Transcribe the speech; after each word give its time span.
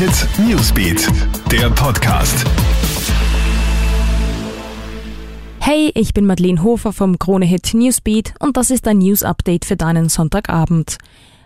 Hit 0.00 0.26
Newsbeat, 0.38 1.08
der 1.52 1.68
Podcast. 1.68 2.46
Hey, 5.58 5.90
ich 5.94 6.14
bin 6.14 6.24
Madeleine 6.24 6.62
Hofer 6.62 6.94
vom 6.94 7.18
Krone 7.18 7.44
Hit 7.44 7.74
Newsbeat 7.74 8.32
und 8.40 8.56
das 8.56 8.70
ist 8.70 8.88
ein 8.88 8.96
News 8.96 9.22
Update 9.22 9.66
für 9.66 9.76
deinen 9.76 10.08
Sonntagabend. 10.08 10.96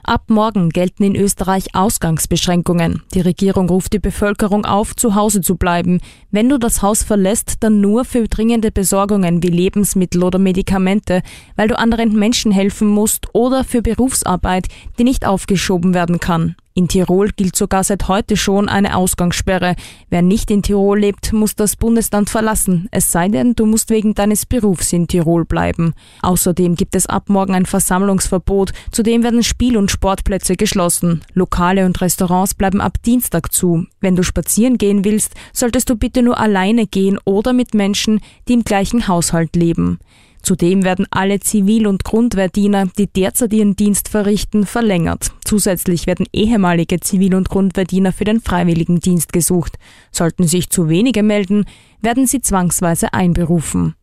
Ab 0.04 0.26
morgen 0.28 0.70
gelten 0.70 1.02
in 1.02 1.16
Österreich 1.16 1.74
Ausgangsbeschränkungen. 1.74 3.02
Die 3.12 3.22
Regierung 3.22 3.68
ruft 3.68 3.92
die 3.92 3.98
Bevölkerung 3.98 4.64
auf, 4.64 4.94
zu 4.94 5.16
Hause 5.16 5.40
zu 5.40 5.56
bleiben. 5.56 6.00
Wenn 6.30 6.48
du 6.48 6.56
das 6.56 6.80
Haus 6.80 7.02
verlässt, 7.02 7.54
dann 7.58 7.80
nur 7.80 8.04
für 8.04 8.28
dringende 8.28 8.70
Besorgungen 8.70 9.42
wie 9.42 9.48
Lebensmittel 9.48 10.22
oder 10.22 10.38
Medikamente, 10.38 11.22
weil 11.56 11.66
du 11.66 11.76
anderen 11.76 12.12
Menschen 12.16 12.52
helfen 12.52 12.86
musst 12.86 13.26
oder 13.32 13.64
für 13.64 13.82
Berufsarbeit, 13.82 14.68
die 14.96 15.02
nicht 15.02 15.26
aufgeschoben 15.26 15.92
werden 15.92 16.20
kann. 16.20 16.54
In 16.76 16.88
Tirol 16.88 17.28
gilt 17.28 17.54
sogar 17.54 17.84
seit 17.84 18.08
heute 18.08 18.36
schon 18.36 18.68
eine 18.68 18.96
Ausgangssperre. 18.96 19.76
Wer 20.10 20.22
nicht 20.22 20.50
in 20.50 20.60
Tirol 20.60 20.98
lebt, 20.98 21.32
muss 21.32 21.54
das 21.54 21.76
Bundesland 21.76 22.28
verlassen, 22.28 22.88
es 22.90 23.12
sei 23.12 23.28
denn, 23.28 23.54
du 23.54 23.64
musst 23.64 23.90
wegen 23.90 24.14
deines 24.14 24.44
Berufs 24.44 24.92
in 24.92 25.06
Tirol 25.06 25.44
bleiben. 25.44 25.94
Außerdem 26.22 26.74
gibt 26.74 26.96
es 26.96 27.06
ab 27.06 27.28
morgen 27.28 27.54
ein 27.54 27.66
Versammlungsverbot, 27.66 28.72
zudem 28.90 29.22
werden 29.22 29.44
Spiel- 29.44 29.76
und 29.76 29.92
Sportplätze 29.92 30.56
geschlossen. 30.56 31.20
Lokale 31.32 31.86
und 31.86 32.00
Restaurants 32.00 32.54
bleiben 32.54 32.80
ab 32.80 33.00
Dienstag 33.04 33.52
zu. 33.52 33.86
Wenn 34.00 34.16
du 34.16 34.24
spazieren 34.24 34.76
gehen 34.76 35.04
willst, 35.04 35.34
solltest 35.52 35.90
du 35.90 35.94
bitte 35.94 36.22
nur 36.22 36.40
alleine 36.40 36.88
gehen 36.88 37.20
oder 37.24 37.52
mit 37.52 37.74
Menschen, 37.74 38.20
die 38.48 38.54
im 38.54 38.64
gleichen 38.64 39.06
Haushalt 39.06 39.54
leben. 39.54 40.00
Zudem 40.44 40.84
werden 40.84 41.06
alle 41.10 41.40
Zivil- 41.40 41.86
und 41.86 42.04
Grundwehrdiener, 42.04 42.86
die 42.98 43.06
derzeit 43.06 43.54
ihren 43.54 43.76
Dienst 43.76 44.10
verrichten, 44.10 44.66
verlängert. 44.66 45.32
Zusätzlich 45.44 46.06
werden 46.06 46.26
ehemalige 46.34 47.00
Zivil- 47.00 47.34
und 47.34 47.48
Grundwehrdiener 47.48 48.12
für 48.12 48.24
den 48.24 48.40
Freiwilligendienst 48.40 49.32
gesucht. 49.32 49.78
Sollten 50.12 50.46
sich 50.46 50.68
zu 50.68 50.90
wenige 50.90 51.22
melden, 51.22 51.64
werden 52.02 52.26
sie 52.26 52.42
zwangsweise 52.42 53.14
einberufen. 53.14 53.94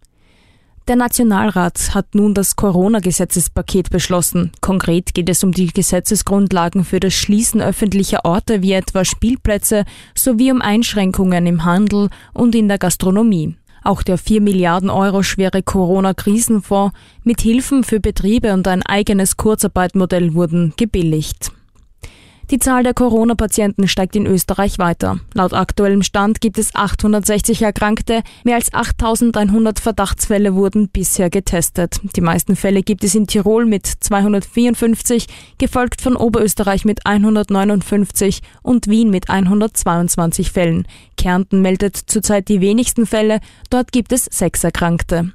Der 0.87 0.95
Nationalrat 0.95 1.93
hat 1.93 2.15
nun 2.15 2.33
das 2.33 2.55
Corona-Gesetzespaket 2.55 3.91
beschlossen. 3.91 4.51
Konkret 4.61 5.13
geht 5.13 5.29
es 5.29 5.43
um 5.43 5.51
die 5.51 5.67
Gesetzesgrundlagen 5.67 6.83
für 6.83 6.99
das 6.99 7.13
Schließen 7.13 7.61
öffentlicher 7.61 8.25
Orte 8.25 8.63
wie 8.63 8.73
etwa 8.73 9.05
Spielplätze 9.05 9.85
sowie 10.15 10.51
um 10.51 10.59
Einschränkungen 10.59 11.45
im 11.45 11.65
Handel 11.65 12.09
und 12.33 12.55
in 12.55 12.67
der 12.67 12.79
Gastronomie. 12.79 13.55
Auch 13.83 14.03
der 14.03 14.17
4 14.17 14.41
Milliarden 14.41 14.89
Euro 14.89 15.23
schwere 15.23 15.63
Corona-Krisenfonds 15.63 16.95
mit 17.23 17.41
Hilfen 17.41 17.83
für 17.83 17.99
Betriebe 17.99 18.53
und 18.53 18.67
ein 18.67 18.83
eigenes 18.83 19.37
Kurzarbeitmodell 19.37 20.33
wurden 20.33 20.73
gebilligt. 20.77 21.51
Die 22.51 22.59
Zahl 22.59 22.83
der 22.83 22.93
Corona-Patienten 22.93 23.87
steigt 23.87 24.13
in 24.17 24.25
Österreich 24.25 24.77
weiter. 24.77 25.21
Laut 25.33 25.53
aktuellem 25.53 26.03
Stand 26.03 26.41
gibt 26.41 26.57
es 26.57 26.75
860 26.75 27.61
Erkrankte, 27.61 28.23
mehr 28.43 28.55
als 28.55 28.73
8100 28.73 29.79
Verdachtsfälle 29.79 30.53
wurden 30.53 30.89
bisher 30.89 31.29
getestet. 31.29 32.01
Die 32.17 32.19
meisten 32.19 32.57
Fälle 32.57 32.83
gibt 32.83 33.05
es 33.05 33.15
in 33.15 33.25
Tirol 33.25 33.65
mit 33.65 33.87
254, 33.87 35.27
gefolgt 35.59 36.01
von 36.01 36.17
Oberösterreich 36.17 36.83
mit 36.83 37.05
159 37.05 38.41
und 38.61 38.87
Wien 38.87 39.11
mit 39.11 39.29
122 39.29 40.51
Fällen. 40.51 40.85
Kärnten 41.15 41.61
meldet 41.61 41.95
zurzeit 41.95 42.49
die 42.49 42.59
wenigsten 42.59 43.05
Fälle, 43.05 43.39
dort 43.69 43.93
gibt 43.93 44.11
es 44.11 44.25
sechs 44.25 44.65
Erkrankte. 44.65 45.31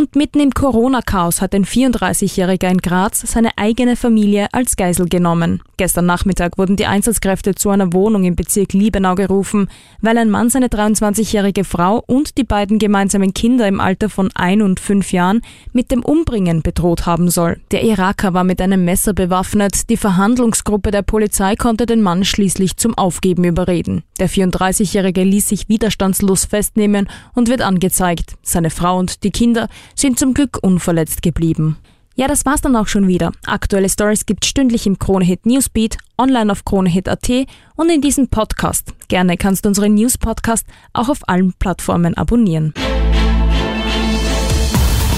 Und 0.00 0.16
mitten 0.16 0.40
im 0.40 0.52
Corona-Chaos 0.52 1.42
hat 1.42 1.54
ein 1.54 1.66
34-Jähriger 1.66 2.70
in 2.70 2.78
Graz 2.78 3.20
seine 3.20 3.50
eigene 3.58 3.96
Familie 3.96 4.48
als 4.50 4.76
Geisel 4.76 5.06
genommen. 5.10 5.60
Gestern 5.76 6.06
Nachmittag 6.06 6.56
wurden 6.56 6.76
die 6.76 6.86
Einsatzkräfte 6.86 7.54
zu 7.54 7.68
einer 7.68 7.92
Wohnung 7.92 8.24
im 8.24 8.34
Bezirk 8.34 8.72
Liebenau 8.72 9.14
gerufen, 9.14 9.68
weil 10.00 10.16
ein 10.16 10.30
Mann 10.30 10.48
seine 10.48 10.68
23-jährige 10.68 11.64
Frau 11.64 12.02
und 12.06 12.38
die 12.38 12.44
beiden 12.44 12.78
gemeinsamen 12.78 13.34
Kinder 13.34 13.68
im 13.68 13.78
Alter 13.78 14.08
von 14.08 14.30
ein 14.34 14.62
und 14.62 14.80
fünf 14.80 15.12
Jahren 15.12 15.42
mit 15.74 15.90
dem 15.90 16.02
Umbringen 16.02 16.62
bedroht 16.62 17.04
haben 17.04 17.28
soll. 17.28 17.60
Der 17.70 17.82
Iraker 17.84 18.32
war 18.32 18.44
mit 18.44 18.62
einem 18.62 18.86
Messer 18.86 19.12
bewaffnet. 19.12 19.90
Die 19.90 19.98
Verhandlungsgruppe 19.98 20.92
der 20.92 21.02
Polizei 21.02 21.56
konnte 21.56 21.84
den 21.84 22.00
Mann 22.00 22.24
schließlich 22.24 22.78
zum 22.78 22.96
Aufgeben 22.96 23.44
überreden. 23.44 24.02
Der 24.18 24.30
34-jährige 24.30 25.24
ließ 25.24 25.50
sich 25.50 25.68
widerstandslos 25.68 26.46
festnehmen 26.46 27.06
und 27.34 27.48
wird 27.48 27.60
angezeigt. 27.60 28.36
Seine 28.42 28.70
Frau 28.70 28.98
und 28.98 29.24
die 29.24 29.30
Kinder 29.30 29.68
sind 29.94 30.18
zum 30.18 30.34
Glück 30.34 30.58
unverletzt 30.62 31.22
geblieben. 31.22 31.76
Ja, 32.16 32.28
das 32.28 32.44
war's 32.44 32.60
dann 32.60 32.76
auch 32.76 32.86
schon 32.86 33.08
wieder. 33.08 33.32
Aktuelle 33.46 33.88
Stories 33.88 34.26
gibt's 34.26 34.48
stündlich 34.48 34.86
im 34.86 34.98
Kronehit 34.98 35.46
Newsbeat, 35.46 35.96
online 36.18 36.52
auf 36.52 36.64
kronehit.at 36.64 37.30
und 37.76 37.90
in 37.90 38.02
diesem 38.02 38.28
Podcast. 38.28 38.92
Gerne 39.08 39.36
kannst 39.36 39.64
du 39.64 39.68
unseren 39.70 39.94
News 39.94 40.18
Podcast 40.18 40.66
auch 40.92 41.08
auf 41.08 41.26
allen 41.28 41.54
Plattformen 41.54 42.14
abonnieren. 42.14 42.74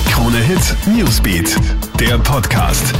Kronehit 0.06 0.76
Newsbeat, 0.86 1.56
der 1.98 2.18
Podcast. 2.18 2.94